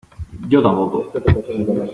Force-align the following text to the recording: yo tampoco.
yo 0.51 0.59
tampoco. 0.63 1.05